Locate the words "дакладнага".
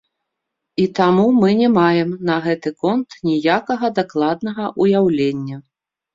4.01-4.65